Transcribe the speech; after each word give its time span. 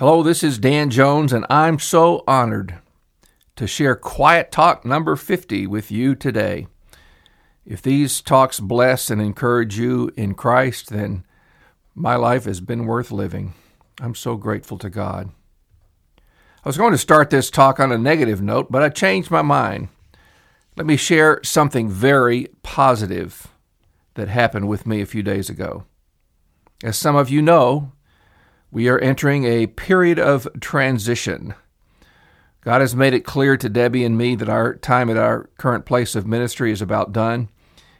Hello, 0.00 0.22
this 0.22 0.42
is 0.42 0.56
Dan 0.56 0.88
Jones, 0.88 1.30
and 1.30 1.44
I'm 1.50 1.78
so 1.78 2.24
honored 2.26 2.78
to 3.54 3.66
share 3.66 3.94
Quiet 3.94 4.50
Talk 4.50 4.82
number 4.86 5.14
50 5.14 5.66
with 5.66 5.90
you 5.90 6.14
today. 6.14 6.68
If 7.66 7.82
these 7.82 8.22
talks 8.22 8.60
bless 8.60 9.10
and 9.10 9.20
encourage 9.20 9.78
you 9.78 10.10
in 10.16 10.32
Christ, 10.32 10.88
then 10.88 11.26
my 11.94 12.16
life 12.16 12.46
has 12.46 12.60
been 12.62 12.86
worth 12.86 13.10
living. 13.10 13.52
I'm 14.00 14.14
so 14.14 14.36
grateful 14.36 14.78
to 14.78 14.88
God. 14.88 15.32
I 16.16 16.68
was 16.70 16.78
going 16.78 16.92
to 16.92 16.96
start 16.96 17.28
this 17.28 17.50
talk 17.50 17.78
on 17.78 17.92
a 17.92 17.98
negative 17.98 18.40
note, 18.40 18.72
but 18.72 18.82
I 18.82 18.88
changed 18.88 19.30
my 19.30 19.42
mind. 19.42 19.88
Let 20.78 20.86
me 20.86 20.96
share 20.96 21.42
something 21.44 21.90
very 21.90 22.48
positive 22.62 23.48
that 24.14 24.28
happened 24.28 24.66
with 24.66 24.86
me 24.86 25.02
a 25.02 25.06
few 25.06 25.22
days 25.22 25.50
ago. 25.50 25.84
As 26.82 26.96
some 26.96 27.16
of 27.16 27.28
you 27.28 27.42
know, 27.42 27.92
we 28.70 28.88
are 28.88 28.98
entering 28.98 29.44
a 29.44 29.66
period 29.66 30.18
of 30.18 30.46
transition. 30.60 31.54
God 32.62 32.80
has 32.80 32.94
made 32.94 33.14
it 33.14 33.24
clear 33.24 33.56
to 33.56 33.68
Debbie 33.68 34.04
and 34.04 34.16
me 34.16 34.34
that 34.36 34.48
our 34.48 34.74
time 34.74 35.10
at 35.10 35.16
our 35.16 35.48
current 35.56 35.86
place 35.86 36.14
of 36.14 36.26
ministry 36.26 36.70
is 36.70 36.82
about 36.82 37.12
done. 37.12 37.48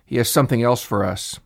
He 0.04 0.16
has 0.16 0.28
something 0.28 0.62
else 0.62 0.82
for 0.82 1.04
us. 1.04 1.40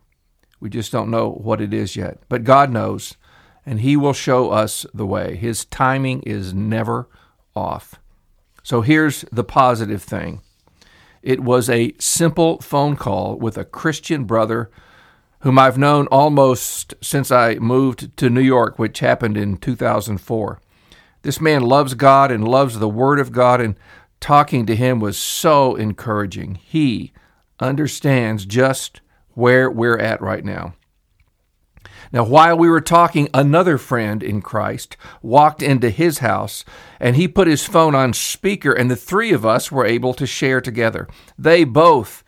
We 0.61 0.69
just 0.69 0.93
don't 0.93 1.11
know 1.11 1.31
what 1.31 1.61
it 1.61 1.73
is 1.73 1.97
yet. 1.97 2.19
But 2.29 2.45
God 2.45 2.71
knows, 2.71 3.17
and 3.65 3.81
He 3.81 3.97
will 3.97 4.13
show 4.13 4.51
us 4.51 4.85
the 4.93 5.07
way. 5.07 5.37
His 5.37 5.65
timing 5.67 6.23
is 6.23 6.53
never 6.53 7.09
off. 7.55 8.01
So 8.63 8.81
here's 8.81 9.25
the 9.31 9.45
positive 9.45 10.03
thing 10.03 10.41
it 11.23 11.41
was 11.41 11.71
a 11.71 11.95
simple 11.99 12.61
phone 12.61 12.97
call 12.97 13.37
with 13.37 13.57
a 13.57 13.65
Christian 13.65 14.25
brother 14.25 14.71
whom 15.45 15.59
I've 15.59 15.77
known 15.77 16.07
almost 16.07 16.95
since 17.03 17.31
I 17.31 17.57
moved 17.57 18.17
to 18.17 18.31
New 18.31 18.41
York, 18.41 18.79
which 18.79 19.01
happened 19.01 19.37
in 19.37 19.59
2004. 19.59 20.59
This 21.21 21.39
man 21.39 21.63
loves 21.63 21.93
God 21.93 22.31
and 22.33 22.49
loves 22.49 22.79
the 22.79 22.89
Word 22.89 23.21
of 23.21 23.31
God, 23.31 23.61
and 23.61 23.77
talking 24.21 24.65
to 24.65 24.75
him 24.75 25.01
was 25.01 25.19
so 25.19 25.77
encouraging. 25.77 26.55
He 26.55 27.13
understands 27.61 28.47
just 28.47 29.03
where 29.35 29.71
we're 29.71 29.99
at 29.99 30.23
right 30.23 30.47
now. 30.47 30.77
Now, 32.11 32.25
while 32.25 32.57
we 32.57 32.71
were 32.71 32.81
talking, 32.81 33.29
another 33.35 33.77
friend 33.77 34.23
in 34.23 34.41
Christ 34.41 34.97
walked 35.21 35.63
into 35.63 35.91
his 35.91 36.21
house 36.21 36.65
and 36.99 37.17
he 37.17 37.29
put 37.29 37.49
his 37.49 37.67
phone 37.67 37.95
on 37.95 38.15
speaker, 38.15 38.73
and 38.73 38.91
the 38.91 38.97
three 38.97 39.33
of 39.33 39.45
us 39.45 39.71
were 39.71 39.85
able 39.85 40.15
to 40.15 40.27
share 40.27 40.63
together. 40.63 41.07
They 41.37 41.65
both 41.65 42.24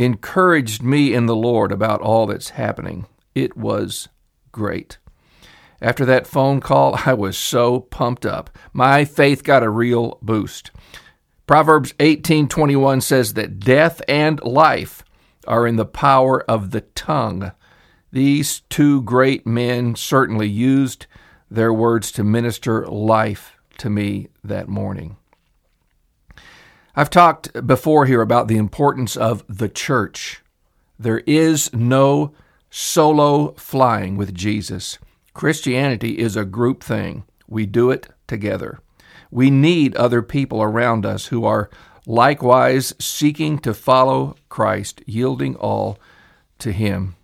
encouraged 0.00 0.82
me 0.82 1.12
in 1.12 1.26
the 1.26 1.36
Lord 1.36 1.70
about 1.70 2.00
all 2.00 2.26
that's 2.26 2.50
happening. 2.50 3.04
It 3.34 3.54
was 3.54 4.08
great. 4.50 4.96
After 5.82 6.06
that 6.06 6.26
phone 6.26 6.60
call, 6.60 6.98
I 7.06 7.12
was 7.12 7.36
so 7.36 7.80
pumped 7.80 8.24
up. 8.24 8.50
My 8.72 9.04
faith 9.04 9.44
got 9.44 9.62
a 9.62 9.68
real 9.68 10.18
boost. 10.22 10.70
Proverbs 11.46 11.92
18:21 11.98 13.02
says 13.02 13.34
that 13.34 13.60
death 13.60 14.00
and 14.08 14.42
life 14.42 15.04
are 15.46 15.66
in 15.66 15.76
the 15.76 15.84
power 15.84 16.42
of 16.48 16.70
the 16.70 16.80
tongue. 16.80 17.52
These 18.10 18.60
two 18.70 19.02
great 19.02 19.46
men 19.46 19.96
certainly 19.96 20.48
used 20.48 21.06
their 21.50 21.72
words 21.72 22.10
to 22.12 22.24
minister 22.24 22.86
life 22.86 23.56
to 23.78 23.90
me 23.90 24.28
that 24.42 24.68
morning. 24.68 25.16
I've 26.96 27.10
talked 27.10 27.66
before 27.66 28.06
here 28.06 28.20
about 28.20 28.48
the 28.48 28.56
importance 28.56 29.16
of 29.16 29.44
the 29.48 29.68
church. 29.68 30.42
There 30.98 31.20
is 31.20 31.72
no 31.72 32.32
solo 32.68 33.52
flying 33.52 34.16
with 34.16 34.34
Jesus. 34.34 34.98
Christianity 35.32 36.18
is 36.18 36.36
a 36.36 36.44
group 36.44 36.82
thing. 36.82 37.24
We 37.46 37.66
do 37.66 37.90
it 37.90 38.08
together. 38.26 38.80
We 39.30 39.50
need 39.50 39.94
other 39.94 40.22
people 40.22 40.62
around 40.62 41.06
us 41.06 41.26
who 41.26 41.44
are 41.44 41.70
likewise 42.06 42.94
seeking 42.98 43.58
to 43.60 43.72
follow 43.72 44.34
Christ, 44.48 45.02
yielding 45.06 45.54
all 45.56 45.98
to 46.58 46.72
Him. 46.72 47.14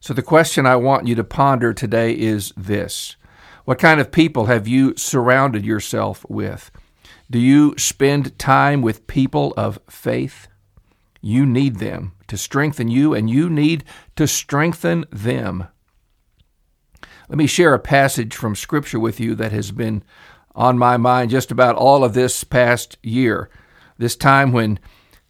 So, 0.00 0.12
the 0.14 0.22
question 0.22 0.66
I 0.66 0.76
want 0.76 1.06
you 1.06 1.14
to 1.14 1.24
ponder 1.24 1.72
today 1.72 2.12
is 2.12 2.52
this 2.56 3.16
What 3.64 3.78
kind 3.78 4.00
of 4.00 4.10
people 4.10 4.46
have 4.46 4.66
you 4.66 4.96
surrounded 4.96 5.64
yourself 5.64 6.26
with? 6.28 6.72
Do 7.30 7.38
you 7.38 7.74
spend 7.78 8.36
time 8.40 8.82
with 8.82 9.06
people 9.06 9.54
of 9.56 9.78
faith? 9.88 10.48
You 11.20 11.46
need 11.46 11.76
them 11.76 12.12
to 12.26 12.36
strengthen 12.36 12.88
you, 12.88 13.14
and 13.14 13.30
you 13.30 13.48
need 13.48 13.84
to 14.16 14.26
strengthen 14.26 15.04
them. 15.12 15.68
Let 17.28 17.38
me 17.38 17.46
share 17.46 17.72
a 17.72 17.78
passage 17.78 18.34
from 18.34 18.56
Scripture 18.56 18.98
with 18.98 19.20
you 19.20 19.36
that 19.36 19.52
has 19.52 19.70
been 19.70 20.02
on 20.56 20.76
my 20.76 20.96
mind 20.96 21.30
just 21.30 21.52
about 21.52 21.76
all 21.76 22.02
of 22.02 22.14
this 22.14 22.42
past 22.42 22.98
year, 23.00 23.48
this 23.96 24.16
time 24.16 24.50
when 24.50 24.80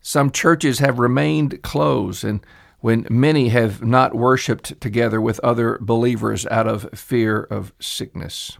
some 0.01 0.31
churches 0.31 0.79
have 0.79 0.99
remained 0.99 1.63
closed 1.63 2.25
and 2.25 2.41
when 2.79 3.07
many 3.11 3.51
have 3.51 3.85
not 3.85 4.15
worshiped 4.15 4.81
together 4.81 5.21
with 5.21 5.39
other 5.41 5.77
believers 5.83 6.47
out 6.47 6.67
of 6.67 6.89
fear 6.95 7.43
of 7.43 7.75
sickness. 7.79 8.57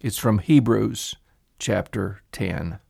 It's 0.00 0.18
from 0.18 0.38
Hebrews 0.38 1.16
chapter 1.60 2.22
10. 2.32 2.80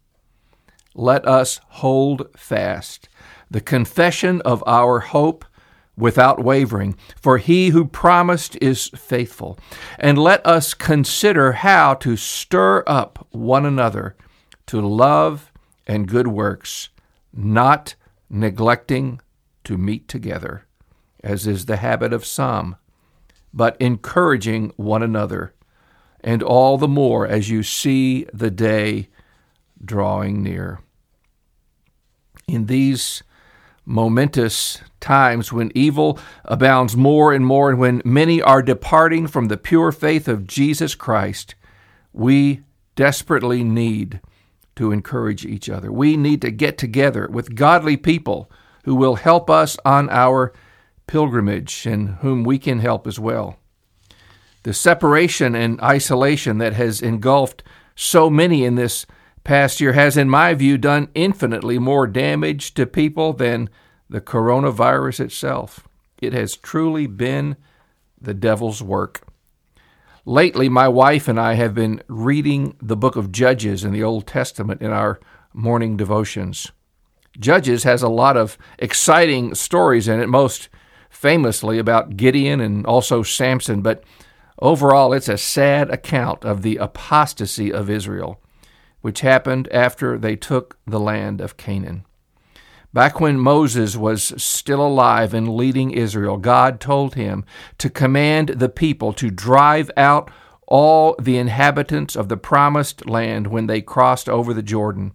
Let 0.94 1.26
us 1.26 1.60
hold 1.69 2.28
fast 2.36 3.08
the 3.50 3.60
confession 3.60 4.41
of 4.42 4.64
our 4.66 5.00
hope 5.00 5.44
without 5.97 6.42
wavering, 6.42 6.97
for 7.20 7.38
he 7.38 7.69
who 7.69 7.84
promised 7.84 8.56
is 8.62 8.88
faithful. 8.88 9.58
And 9.98 10.16
let 10.16 10.44
us 10.47 10.72
consider 10.72 11.53
how 11.53 11.94
to 11.94 12.16
stir 12.16 12.82
up 12.86 13.26
one 13.31 13.66
another 13.66 14.16
to 14.66 14.81
love 14.81 15.52
and 15.87 16.08
good 16.08 16.28
works, 16.28 16.88
not 17.32 17.97
neglecting 18.31 19.20
to 19.64 19.76
meet 19.76 20.08
together, 20.08 20.64
as 21.22 21.47
is 21.47 21.66
the 21.66 21.76
habit 21.76 22.12
of 22.12 22.25
some, 22.25 22.76
but 23.52 23.76
encouraging 23.81 24.72
one 24.76 25.02
another 25.02 25.54
and 26.22 26.42
all 26.42 26.78
the 26.78 26.88
more 26.88 27.26
as 27.26 27.50
you 27.50 27.62
see 27.62 28.26
the 28.32 28.50
day 28.50 29.08
drawing 29.84 30.42
near. 30.42 30.81
In 32.47 32.66
these 32.66 33.22
momentous 33.84 34.81
times 35.00 35.53
when 35.53 35.72
evil 35.75 36.19
abounds 36.44 36.97
more 36.97 37.32
and 37.32 37.44
more, 37.47 37.70
and 37.70 37.78
when 37.78 38.03
many 38.04 38.42
are 38.42 38.62
departing 38.62 39.26
from 39.26 39.48
the 39.48 39.56
pure 39.56 39.92
faith 39.92 40.28
of 40.28 40.47
Jesus 40.47 40.94
Christ, 40.94 41.54
we 42.12 42.62
desperately 42.94 43.64
need 43.64 44.20
to 44.76 44.92
encourage 44.92 45.44
each 45.44 45.69
other. 45.69 45.91
We 45.92 46.16
need 46.16 46.42
to 46.42 46.50
get 46.50 46.78
together 46.78 47.28
with 47.31 47.54
godly 47.54 47.97
people 47.97 48.50
who 48.84 48.94
will 48.94 49.16
help 49.16 49.50
us 49.50 49.76
on 49.84 50.08
our 50.10 50.52
pilgrimage 51.06 51.87
and 51.87 52.10
whom 52.16 52.44
we 52.44 52.58
can 52.58 52.78
help 52.78 53.06
as 53.06 53.19
well. 53.19 53.59
The 54.62 54.75
separation 54.75 55.54
and 55.54 55.81
isolation 55.81 56.59
that 56.59 56.75
has 56.75 57.00
engulfed 57.00 57.62
so 57.94 58.28
many 58.28 58.65
in 58.65 58.75
this 58.75 59.06
past 59.43 59.81
year 59.81 59.94
has, 59.94 60.16
in 60.16 60.28
my 60.28 60.54
view, 60.54 60.76
done 60.76 61.09
infinitely 61.15 61.78
more 61.78 62.06
damage 62.06 62.75
to 62.75 62.87
people 62.87 63.32
than 63.32 63.70
the 64.09 64.20
coronavirus 64.20 65.20
itself. 65.20 65.88
It 66.20 66.32
has 66.32 66.56
truly 66.56 67.06
been 67.06 67.56
the 68.20 68.34
devil's 68.34 68.82
work. 68.82 69.26
Lately, 70.26 70.69
my 70.69 70.88
wife 70.88 71.28
and 71.28 71.41
I 71.41 71.54
have 71.54 71.75
been 71.75 72.03
reading 72.06 72.76
the 72.82 72.97
book 72.97 73.16
of 73.16 73.32
Judges 73.32 73.84
in 73.84 73.93
the 73.93 74.03
Old 74.03 74.26
Testament 74.26 74.82
in 74.82 74.91
our 74.91 75.19
morning 75.54 75.97
devotions. 75.97 76.70
Judges 77.38 77.84
has 77.84 78.03
a 78.03 78.09
lot 78.09 78.37
of 78.37 78.59
exciting 78.78 79.54
stories 79.54 80.09
in 80.09 80.20
it, 80.20 80.28
most 80.28 80.69
famously 81.09 81.78
about 81.78 82.16
Gideon 82.16 82.60
and 82.60 82.84
also 82.84 83.22
Samson, 83.22 83.81
but 83.81 84.04
Overall, 84.60 85.12
it's 85.12 85.28
a 85.28 85.38
sad 85.38 85.91
account 85.91 86.44
of 86.44 86.62
the 86.62 86.76
apostasy 86.76 87.73
of 87.73 87.88
Israel, 87.88 88.40
which 89.00 89.20
happened 89.20 89.69
after 89.73 90.19
they 90.19 90.37
took 90.37 90.79
the 90.87 91.00
land 91.00 91.40
of 91.40 91.56
Canaan. 91.56 92.05
Back 92.93 93.20
when 93.20 93.38
Moses 93.38 93.96
was 93.96 94.34
still 94.43 94.84
alive 94.84 95.32
and 95.32 95.55
leading 95.55 95.93
Israel, 95.93 96.37
God 96.37 96.81
told 96.81 97.14
him 97.14 97.44
to 97.79 97.88
command 97.88 98.49
the 98.49 98.69
people 98.69 99.12
to 99.14 99.31
drive 99.31 99.90
out 99.96 100.31
all 100.67 101.14
the 101.20 101.38
inhabitants 101.38 102.17
of 102.17 102.29
the 102.29 102.37
promised 102.37 103.08
land 103.08 103.46
when 103.46 103.67
they 103.67 103.81
crossed 103.81 104.29
over 104.29 104.52
the 104.52 104.62
Jordan 104.62 105.14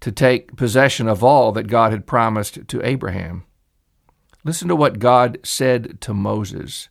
to 0.00 0.12
take 0.12 0.56
possession 0.56 1.08
of 1.08 1.24
all 1.24 1.50
that 1.52 1.66
God 1.66 1.92
had 1.92 2.06
promised 2.06 2.66
to 2.68 2.86
Abraham. 2.86 3.44
Listen 4.44 4.68
to 4.68 4.76
what 4.76 5.00
God 5.00 5.38
said 5.42 6.00
to 6.02 6.14
Moses 6.14 6.88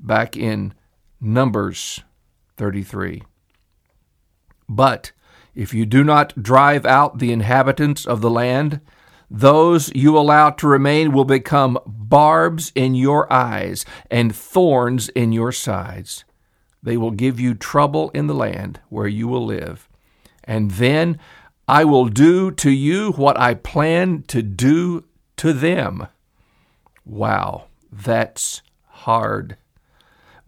back 0.00 0.36
in 0.36 0.72
Numbers 1.20 2.02
33. 2.56 3.22
But 4.68 5.12
if 5.54 5.74
you 5.74 5.86
do 5.86 6.04
not 6.04 6.40
drive 6.42 6.86
out 6.86 7.18
the 7.18 7.32
inhabitants 7.32 8.06
of 8.06 8.20
the 8.20 8.30
land, 8.30 8.80
those 9.30 9.92
you 9.94 10.16
allow 10.16 10.50
to 10.50 10.68
remain 10.68 11.12
will 11.12 11.24
become 11.24 11.78
barbs 11.86 12.72
in 12.74 12.94
your 12.94 13.30
eyes 13.32 13.84
and 14.10 14.34
thorns 14.34 15.08
in 15.10 15.32
your 15.32 15.52
sides. 15.52 16.24
They 16.82 16.96
will 16.96 17.10
give 17.10 17.40
you 17.40 17.54
trouble 17.54 18.10
in 18.10 18.26
the 18.26 18.34
land 18.34 18.80
where 18.88 19.08
you 19.08 19.28
will 19.28 19.44
live. 19.44 19.88
And 20.44 20.70
then 20.72 21.18
I 21.66 21.84
will 21.84 22.06
do 22.06 22.50
to 22.52 22.70
you 22.70 23.12
what 23.12 23.38
I 23.38 23.54
plan 23.54 24.22
to 24.28 24.40
do 24.42 25.04
to 25.38 25.52
them. 25.52 26.06
Wow, 27.04 27.64
that's 27.90 28.62
hard. 28.86 29.56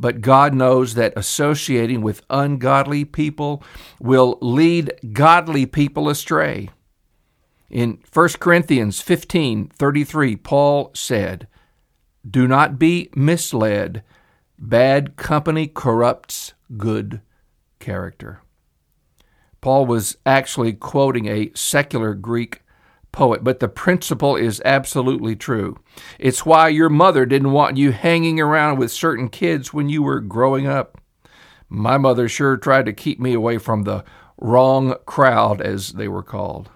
But 0.01 0.23
God 0.23 0.55
knows 0.55 0.95
that 0.95 1.13
associating 1.15 2.01
with 2.01 2.25
ungodly 2.31 3.05
people 3.05 3.63
will 4.01 4.39
lead 4.41 4.95
godly 5.13 5.67
people 5.67 6.09
astray. 6.09 6.71
In 7.69 7.99
1 8.11 8.41
Corinthians 8.41 9.03
15:33, 9.03 10.37
Paul 10.37 10.91
said, 10.95 11.47
"Do 12.29 12.49
not 12.49 12.79
be 12.79 13.11
misled. 13.15 14.03
Bad 14.59 15.17
company 15.17 15.67
corrupts 15.67 16.55
good 16.79 17.21
character." 17.79 18.41
Paul 19.61 19.85
was 19.85 20.17
actually 20.25 20.73
quoting 20.73 21.27
a 21.27 21.53
secular 21.55 22.15
Greek 22.15 22.63
poet, 23.13 23.43
but 23.45 23.61
the 23.61 23.69
principle 23.69 24.37
is 24.37 24.63
absolutely 24.65 25.37
true. 25.37 25.77
It's 26.19 26.47
why 26.47 26.69
your 26.69 26.89
mother 26.89 27.27
didn't 27.27 27.53
want 27.53 27.77
you 27.77 27.93
hanging 27.93 28.41
around 28.41 28.79
with 28.79 28.93
certain 28.93 29.29
kids 29.29 29.73
when 29.73 29.89
you 29.89 30.03
were 30.03 30.21
growing 30.21 30.67
up. 30.67 31.01
My 31.69 31.99
mother 31.99 32.29
sure 32.29 32.57
tried 32.57 32.87
to 32.87 32.93
keep 32.93 33.21
me 33.21 33.33
away 33.33 33.59
from 33.59 33.85
the 33.85 34.05
wrong 34.39 34.95
crowd, 35.07 35.61
as 35.61 35.93
they 35.93 36.09
were 36.09 36.23
called. 36.23 36.71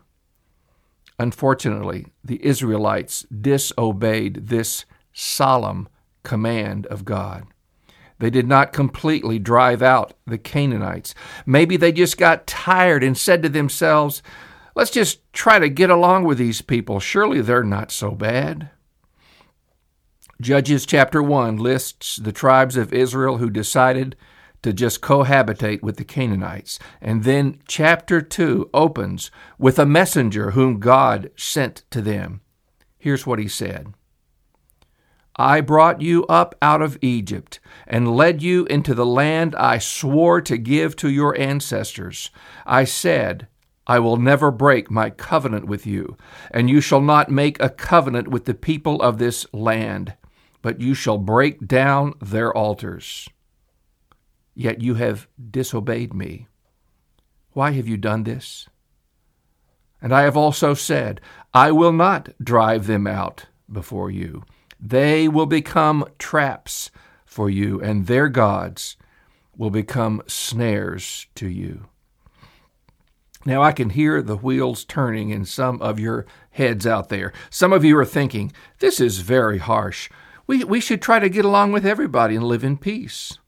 Unfortunately, 1.19 2.07
the 2.23 2.45
Israelites 2.45 3.25
disobeyed 3.31 4.49
this 4.49 4.85
solemn 5.13 5.89
command 6.23 6.87
of 6.87 7.05
God. 7.05 7.45
They 8.19 8.31
did 8.31 8.47
not 8.47 8.73
completely 8.73 9.39
drive 9.39 9.83
out 9.83 10.15
the 10.27 10.39
Canaanites. 10.39 11.15
Maybe 11.47 11.77
they 11.77 11.93
just 11.93 12.17
got 12.17 12.47
tired 12.47 13.03
and 13.03 13.19
said 13.19 13.43
to 13.43 13.49
themselves, 13.49 14.23
Let's 14.75 14.91
just 14.91 15.21
try 15.33 15.59
to 15.59 15.69
get 15.69 15.91
along 15.91 16.25
with 16.25 16.39
these 16.39 16.63
people. 16.63 16.99
Surely 16.99 17.41
they're 17.41 17.63
not 17.63 17.93
so 17.93 18.11
bad. 18.11 18.71
Judges 20.41 20.85
chapter 20.85 21.23
1 21.23 21.57
lists 21.57 22.17
the 22.17 22.33
tribes 22.33 22.77
of 22.77 22.93
Israel 22.93 23.39
who 23.39 23.51
decided 23.51 24.17
to 24.63 24.73
just 24.73 25.01
cohabitate 25.01 25.83
with 25.83 25.97
the 25.97 26.05
Canaanites. 26.05 26.79
And 27.01 27.23
then 27.23 27.61
chapter 27.69 28.21
2 28.21 28.71
opens 28.75 29.31
with 29.59 29.79
a 29.79 29.87
messenger 29.87 30.53
whom 30.53 30.81
God 30.81 31.31
sent 31.37 31.85
to 31.91 32.03
them. 32.03 32.41
Here's 32.99 33.27
what 33.27 33.39
he 33.39 33.47
said 33.47 33.95
I 35.37 35.61
brought 35.61 36.01
you 36.01 36.25
up 36.27 36.55
out 36.63 36.83
of 36.83 36.99
Egypt 37.01 37.61
and 37.87 38.17
led 38.17 38.43
you 38.43 38.65
into 38.67 38.95
the 38.95 39.07
land 39.07 39.55
I 39.57 39.79
swore 39.79 40.41
to 40.41 40.57
give 40.57 40.97
to 40.97 41.11
your 41.11 41.39
ancestors. 41.39 42.31
I 42.67 42.85
said, 42.85 43.47
I 43.87 43.99
will 43.99 44.17
never 44.17 44.51
break 44.51 44.91
my 44.91 45.11
covenant 45.11 45.67
with 45.67 45.87
you, 45.87 46.17
and 46.51 46.71
you 46.71 46.81
shall 46.81 47.03
not 47.03 47.31
make 47.31 47.61
a 47.61 47.69
covenant 47.69 48.29
with 48.29 48.47
the 48.47 48.55
people 48.55 49.03
of 49.03 49.19
this 49.19 49.47
land, 49.53 50.15
but 50.63 50.81
you 50.81 50.95
shall 50.95 51.19
break 51.19 51.67
down 51.67 52.15
their 52.21 52.53
altars. 52.57 53.29
Yet 54.55 54.81
you 54.81 54.95
have 54.95 55.29
disobeyed 55.51 56.15
me. 56.15 56.47
Why 57.53 57.73
have 57.73 57.87
you 57.87 57.97
done 57.97 58.25
this? 58.25 58.69
And 60.01 60.15
I 60.15 60.23
have 60.23 60.37
also 60.37 60.75
said, 60.75 61.21
I 61.53 61.71
will 61.71 61.93
not 61.93 62.31
drive 62.43 62.87
them 62.87 63.07
out 63.07 63.47
before 63.71 64.11
you. 64.11 64.45
They 64.81 65.29
will 65.29 65.47
become 65.47 66.07
traps 66.19 66.91
for 67.25 67.51
you, 67.51 67.81
and 67.81 68.07
their 68.07 68.29
gods 68.29 68.97
will 69.57 69.71
become 69.71 70.23
snares 70.27 71.27
to 71.35 71.49
you. 71.49 71.87
Now, 73.47 73.63
I 73.63 73.73
can 73.73 73.91
hear 73.91 74.23
the 74.23 74.37
wheels 74.37 74.85
turning 74.85 75.31
in 75.31 75.45
some 75.45 75.81
of 75.83 76.01
your 76.01 76.25
heads 76.51 76.87
out 76.87 77.11
there. 77.11 77.33
Some 77.51 77.73
of 77.73 77.85
you 77.85 77.97
are 77.99 78.05
thinking, 78.05 78.53
this 78.79 79.01
is 79.01 79.19
very 79.19 79.59
harsh. 79.59 80.09
We, 80.47 80.65
we 80.65 80.81
should 80.81 81.03
try 81.03 81.19
to 81.19 81.29
get 81.29 81.45
along 81.45 81.73
with 81.73 81.85
everybody 81.85 82.37
and 82.37 82.45
live 82.45 82.65
in 82.65 82.79
peace. 82.79 83.39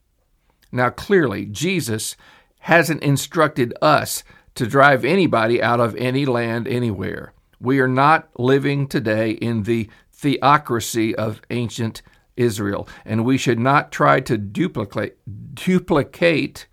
Now, 0.71 0.89
clearly, 0.89 1.45
Jesus 1.45 2.15
hasn't 2.59 3.01
instructed 3.01 3.73
us 3.81 4.23
to 4.55 4.67
drive 4.67 5.05
anybody 5.05 5.61
out 5.61 5.79
of 5.79 5.95
any 5.95 6.25
land 6.25 6.67
anywhere. 6.67 7.33
We 7.59 7.79
are 7.79 7.87
not 7.87 8.29
living 8.39 8.87
today 8.87 9.31
in 9.31 9.63
the 9.63 9.89
theocracy 10.11 11.15
of 11.15 11.41
ancient 11.49 12.01
Israel, 12.35 12.87
and 13.05 13.25
we 13.25 13.37
should 13.37 13.59
not 13.59 13.91
try 13.91 14.19
to 14.21 14.37
duplicate, 14.37 15.17
duplicate 15.55 16.67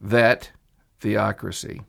that 0.00 0.52
theocracy. 1.00 1.80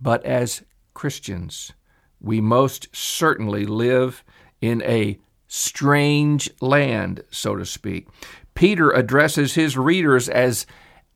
But 0.00 0.24
as 0.24 0.62
Christians, 0.94 1.72
we 2.20 2.40
most 2.40 2.94
certainly 2.94 3.66
live 3.66 4.24
in 4.60 4.82
a 4.82 5.18
strange 5.46 6.50
land, 6.60 7.22
so 7.30 7.56
to 7.56 7.64
speak. 7.64 8.08
Peter 8.54 8.90
addresses 8.90 9.54
his 9.54 9.76
readers 9.76 10.28
as 10.28 10.66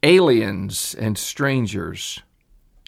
aliens 0.02 0.94
and 0.98 1.18
strangers. 1.18 2.22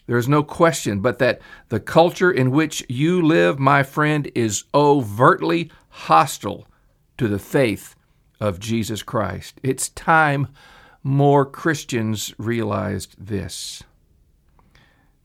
There's 0.07 0.29
no 0.29 0.43
question 0.43 1.01
but 1.01 1.19
that 1.19 1.41
the 1.69 1.81
culture 1.81 2.31
in 2.31 2.51
which 2.51 2.85
you 2.89 3.23
live, 3.23 3.59
my 3.59 3.83
friend, 3.83 4.31
is 4.35 4.65
overtly 4.75 5.71
hostile 5.89 6.67
to 7.19 7.29
the 7.29 7.39
faith 7.39 7.95
of 8.41 8.59
Jesus 8.59 9.03
Christ. 9.03 9.61
It's 9.63 9.89
time 9.91 10.49
more 11.03 11.47
Christians 11.47 12.35
realized 12.39 13.15
this. 13.19 13.83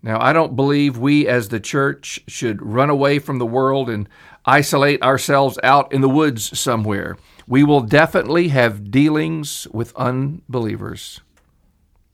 Now, 0.02 0.22
I 0.22 0.32
don't 0.32 0.56
believe 0.56 0.98
we 0.98 1.28
as 1.28 1.50
the 1.50 1.60
church 1.60 2.22
should 2.28 2.62
run 2.62 2.90
away 2.90 3.20
from 3.20 3.38
the 3.38 3.46
world 3.46 3.90
and 3.90 4.08
isolate 4.46 5.02
ourselves 5.02 5.60
out 5.62 5.92
in 5.92 6.02
the 6.02 6.10
woods 6.10 6.58
somewhere. 6.58 7.18
We 7.48 7.64
will 7.64 7.82
definitely 7.82 8.50
have 8.50 8.92
dealings 8.92 9.68
with 9.72 9.96
unbelievers. 9.96 11.20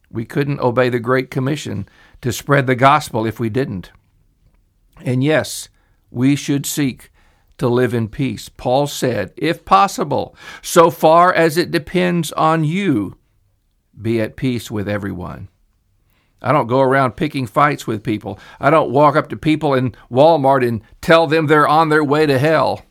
We 0.10 0.26
couldn't 0.26 0.62
obey 0.62 0.90
the 0.90 1.00
Great 1.00 1.30
Commission 1.30 1.88
to 2.22 2.32
spread 2.32 2.66
the 2.66 2.76
gospel 2.76 3.26
if 3.26 3.40
we 3.40 3.50
didn't. 3.50 3.92
And 5.02 5.24
yes, 5.24 5.70
we 6.10 6.36
should 6.36 6.66
seek 6.66 7.12
to 7.58 7.68
live 7.68 7.94
in 7.94 8.08
peace. 8.08 8.50
Paul 8.50 8.88
said, 8.88 9.34
if 9.38 9.64
possible, 9.64 10.36
so 10.62 10.90
far 10.90 11.34
as 11.34 11.58
it 11.58 11.72
depends 11.72 12.32
on 12.32 12.64
you, 12.64 13.18
be 14.02 14.20
at 14.20 14.36
peace 14.36 14.72
with 14.72 14.90
everyone. 14.90 15.50
I 16.42 16.52
don't 16.52 16.68
go 16.68 16.82
around 16.82 17.16
picking 17.16 17.48
fights 17.48 17.88
with 17.88 18.04
people. 18.04 18.40
I 18.60 18.70
don't 18.70 18.92
walk 18.92 19.16
up 19.16 19.30
to 19.30 19.38
people 19.38 19.74
in 19.74 19.96
Walmart 20.12 20.68
and 20.68 20.82
tell 21.02 21.28
them 21.28 21.48
they're 21.48 21.68
on 21.68 21.90
their 21.90 22.04
way 22.04 22.26
to 22.26 22.38
hell. 22.38 22.82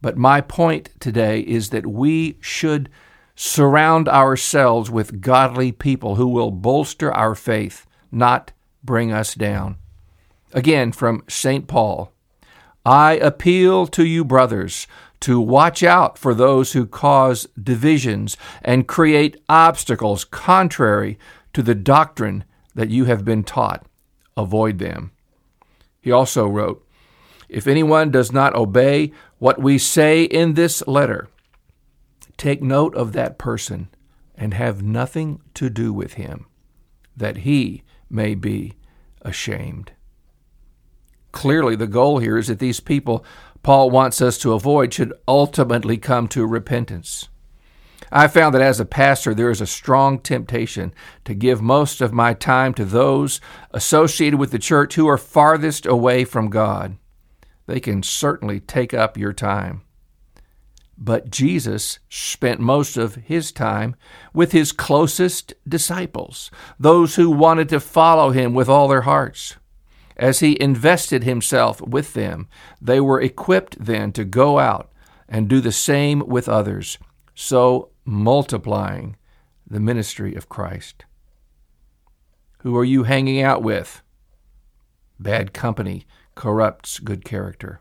But 0.00 0.16
my 0.16 0.40
point 0.40 0.90
today 1.00 1.40
is 1.40 1.70
that 1.70 1.86
we 1.86 2.38
should 2.40 2.88
surround 3.34 4.08
ourselves 4.08 4.90
with 4.90 5.20
godly 5.20 5.72
people 5.72 6.16
who 6.16 6.26
will 6.28 6.50
bolster 6.50 7.12
our 7.12 7.34
faith, 7.34 7.86
not 8.10 8.52
bring 8.82 9.12
us 9.12 9.34
down. 9.34 9.76
Again, 10.52 10.92
from 10.92 11.22
St. 11.28 11.66
Paul 11.66 12.12
I 12.86 13.14
appeal 13.14 13.88
to 13.88 14.06
you, 14.06 14.24
brothers, 14.24 14.86
to 15.18 15.40
watch 15.40 15.82
out 15.82 16.16
for 16.16 16.34
those 16.34 16.72
who 16.72 16.86
cause 16.86 17.48
divisions 17.60 18.36
and 18.62 18.86
create 18.86 19.42
obstacles 19.48 20.24
contrary 20.24 21.18
to 21.56 21.62
the 21.62 21.74
doctrine 21.74 22.44
that 22.74 22.90
you 22.90 23.06
have 23.06 23.24
been 23.24 23.42
taught. 23.42 23.86
Avoid 24.36 24.78
them. 24.78 25.10
He 26.02 26.12
also 26.12 26.46
wrote, 26.46 26.86
If 27.48 27.66
anyone 27.66 28.10
does 28.10 28.30
not 28.30 28.54
obey 28.54 29.10
what 29.38 29.58
we 29.58 29.78
say 29.78 30.24
in 30.24 30.52
this 30.52 30.86
letter, 30.86 31.28
take 32.36 32.60
note 32.60 32.94
of 32.94 33.14
that 33.14 33.38
person 33.38 33.88
and 34.34 34.52
have 34.52 34.82
nothing 34.82 35.40
to 35.54 35.70
do 35.70 35.94
with 35.94 36.12
him, 36.20 36.44
that 37.16 37.38
he 37.38 37.84
may 38.10 38.34
be 38.34 38.74
ashamed. 39.22 39.92
Clearly, 41.32 41.74
the 41.74 41.86
goal 41.86 42.18
here 42.18 42.36
is 42.36 42.48
that 42.48 42.58
these 42.58 42.80
people 42.80 43.24
Paul 43.62 43.88
wants 43.88 44.20
us 44.20 44.36
to 44.40 44.52
avoid 44.52 44.92
should 44.92 45.14
ultimately 45.26 45.96
come 45.96 46.28
to 46.28 46.44
repentance. 46.44 47.30
I 48.10 48.28
found 48.28 48.54
that 48.54 48.62
as 48.62 48.78
a 48.78 48.84
pastor, 48.84 49.34
there 49.34 49.50
is 49.50 49.60
a 49.60 49.66
strong 49.66 50.18
temptation 50.18 50.94
to 51.24 51.34
give 51.34 51.60
most 51.60 52.00
of 52.00 52.12
my 52.12 52.34
time 52.34 52.74
to 52.74 52.84
those 52.84 53.40
associated 53.72 54.38
with 54.38 54.52
the 54.52 54.58
church 54.58 54.94
who 54.94 55.08
are 55.08 55.18
farthest 55.18 55.86
away 55.86 56.24
from 56.24 56.50
God. 56.50 56.96
They 57.66 57.80
can 57.80 58.02
certainly 58.02 58.60
take 58.60 58.94
up 58.94 59.16
your 59.16 59.32
time. 59.32 59.82
But 60.98 61.30
Jesus 61.30 61.98
spent 62.08 62.58
most 62.58 62.96
of 62.96 63.16
his 63.16 63.52
time 63.52 63.96
with 64.32 64.52
his 64.52 64.72
closest 64.72 65.52
disciples, 65.68 66.50
those 66.78 67.16
who 67.16 67.30
wanted 67.30 67.68
to 67.70 67.80
follow 67.80 68.30
him 68.30 68.54
with 68.54 68.68
all 68.68 68.88
their 68.88 69.02
hearts. 69.02 69.56
As 70.16 70.40
he 70.40 70.60
invested 70.60 71.24
himself 71.24 71.82
with 71.82 72.14
them, 72.14 72.48
they 72.80 73.00
were 73.00 73.20
equipped 73.20 73.76
then 73.78 74.12
to 74.12 74.24
go 74.24 74.58
out 74.58 74.90
and 75.28 75.48
do 75.48 75.60
the 75.60 75.72
same 75.72 76.20
with 76.20 76.48
others. 76.48 76.96
So 77.34 77.90
multiplying 78.06 79.16
the 79.66 79.80
ministry 79.80 80.34
of 80.34 80.48
Christ? 80.48 81.04
Who 82.60 82.76
are 82.76 82.84
you 82.84 83.02
hanging 83.02 83.42
out 83.42 83.62
with? 83.62 84.02
Bad 85.18 85.52
company 85.52 86.06
corrupts 86.34 86.98
good 86.98 87.24
character. 87.24 87.80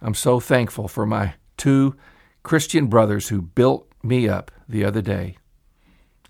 I'm 0.00 0.14
so 0.14 0.40
thankful 0.40 0.88
for 0.88 1.06
my 1.06 1.34
two 1.56 1.96
Christian 2.42 2.86
brothers 2.86 3.28
who 3.28 3.42
built 3.42 3.90
me 4.02 4.28
up 4.28 4.50
the 4.68 4.84
other 4.84 5.02
day. 5.02 5.36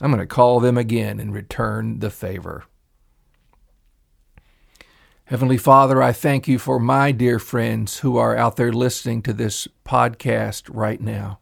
I'm 0.00 0.10
going 0.10 0.20
to 0.20 0.26
call 0.26 0.60
them 0.60 0.78
again 0.78 1.18
and 1.20 1.32
return 1.32 1.98
the 1.98 2.10
favor. 2.10 2.64
Heavenly 5.24 5.58
Father, 5.58 6.02
I 6.02 6.12
thank 6.12 6.46
you 6.46 6.58
for 6.58 6.78
my 6.78 7.10
dear 7.10 7.38
friends 7.38 7.98
who 7.98 8.16
are 8.16 8.36
out 8.36 8.56
there 8.56 8.72
listening 8.72 9.22
to 9.22 9.32
this 9.32 9.66
podcast 9.84 10.70
right 10.72 11.00
now. 11.00 11.40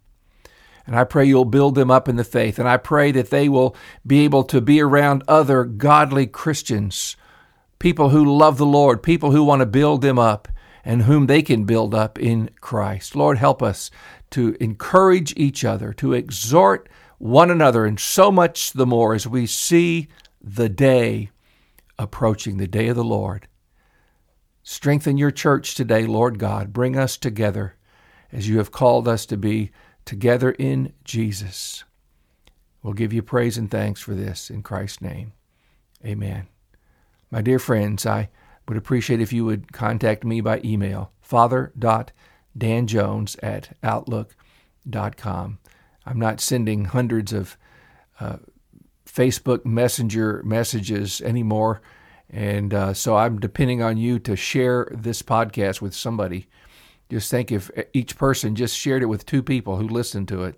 And 0.87 0.97
I 0.97 1.05
pray 1.05 1.25
you'll 1.25 1.45
build 1.45 1.75
them 1.75 1.91
up 1.91 2.09
in 2.09 2.17
the 2.17 2.25
faith. 2.25 2.59
And 2.59 2.69
I 2.69 2.76
pray 2.76 3.11
that 3.12 3.31
they 3.31 3.49
will 3.49 3.75
be 4.07 4.25
able 4.25 4.45
to 4.45 4.61
be 4.61 4.81
around 4.81 5.25
other 5.26 5.64
godly 5.64 6.26
Christians, 6.26 7.17
people 7.79 8.11
who 8.11 8.37
love 8.37 8.59
the 8.59 8.67
Lord, 8.67 9.03
people 9.03 9.31
who 9.31 9.45
want 9.45 9.61
to 9.61 9.67
build 9.67 10.03
them 10.03 10.19
up 10.19 10.49
and 10.85 11.03
whom 11.03 11.26
they 11.26 11.43
can 11.43 11.64
build 11.64 11.95
up 11.95 12.19
in 12.19 12.50
Christ. 12.61 13.17
Lord, 13.17 13.38
help 13.38 13.62
us 13.62 13.91
to 14.31 14.57
encourage 14.61 15.33
each 15.37 15.64
other, 15.64 15.93
to 15.95 16.12
exhort 16.12 16.88
one 17.19 17.50
another, 17.50 17.87
and 17.87 17.99
so 17.99 18.31
much 18.31 18.73
the 18.73 18.87
more 18.87 19.14
as 19.14 19.26
we 19.26 19.47
see 19.47 20.09
the 20.43 20.69
day 20.69 21.31
approaching, 21.99 22.59
the 22.59 22.67
day 22.67 22.88
of 22.88 22.97
the 22.97 23.05
Lord. 23.05 23.49
Strengthen 24.62 25.17
your 25.17 25.31
church 25.31 25.75
today, 25.75 26.07
Lord 26.07 26.38
God. 26.38 26.73
Bring 26.73 26.99
us 26.99 27.17
together 27.17 27.76
as 28.33 28.49
you 28.49 28.59
have 28.59 28.73
called 28.73 29.07
us 29.07 29.25
to 29.26 29.37
be 29.37 29.71
together 30.05 30.53
in 30.53 30.93
Jesus. 31.05 31.85
We'll 32.83 32.95
give 32.95 33.13
you 33.13 33.23
praise 33.23 33.57
and 33.57 33.71
thanks 33.71 34.01
for 34.01 34.15
this 34.15 34.51
in 34.51 34.63
Christ's 34.63 35.01
name. 35.01 35.33
Amen. 36.05 36.49
My 37.31 37.41
dear 37.41 37.59
friends, 37.59 38.05
I 38.05 38.29
would 38.69 38.77
appreciate 38.77 39.21
if 39.21 39.33
you 39.33 39.45
would 39.45 39.73
contact 39.73 40.25
me 40.25 40.41
by 40.41 40.61
email, 40.65 41.13
father.danjones 41.21 43.37
at 43.43 43.77
outlook.com. 43.83 45.59
I'm 46.07 46.19
not 46.19 46.41
sending 46.41 46.85
hundreds 46.85 47.33
of 47.33 47.57
uh, 48.21 48.37
Facebook 49.07 49.65
Messenger 49.65 50.43
messages 50.45 51.23
anymore. 51.23 51.81
And 52.29 52.75
uh, 52.75 52.95
so 52.95 53.17
I'm 53.17 53.39
depending 53.39 53.83
on 53.83 53.97
you 53.97 54.19
to 54.21 54.37
share 54.37 54.89
this 54.91 55.23
podcast 55.23 55.81
with 55.81 55.95
somebody. 55.95 56.49
Just 57.11 57.31
think 57.31 57.53
if 57.53 57.71
each 57.93 58.17
person 58.17 58.55
just 58.55 58.75
shared 58.77 59.03
it 59.03 59.07
with 59.07 59.27
two 59.27 59.43
people 59.43 59.77
who 59.77 59.89
listened 59.89 60.29
to 60.29 60.45
it, 60.45 60.57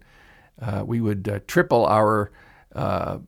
uh, 0.60 0.84
we 0.86 1.00
would 1.00 1.28
uh, 1.28 1.40
triple 1.46 1.86
our 1.86 2.30
uh, 2.74 3.18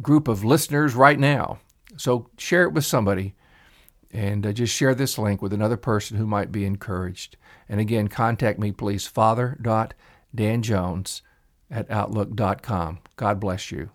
group 0.00 0.28
of 0.28 0.44
listeners 0.44 0.94
right 0.94 1.18
now. 1.18 1.58
So 1.96 2.28
share 2.38 2.62
it 2.64 2.72
with 2.72 2.84
somebody 2.84 3.34
and 4.10 4.46
uh, 4.46 4.52
just 4.52 4.74
share 4.74 4.94
this 4.94 5.18
link 5.18 5.42
with 5.42 5.52
another 5.52 5.76
person 5.76 6.16
who 6.16 6.26
might 6.26 6.52
be 6.52 6.64
encouraged. 6.64 7.36
And 7.68 7.80
again, 7.80 8.08
contact 8.08 8.58
me, 8.58 8.72
please, 8.72 9.06
father.danjones 9.06 11.22
at 11.70 11.90
outlook.com. 11.90 13.00
God 13.16 13.40
bless 13.40 13.70
you. 13.70 13.90